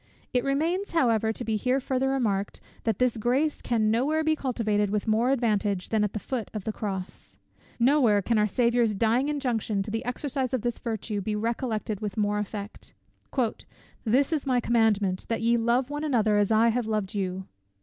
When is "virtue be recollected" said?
10.79-11.99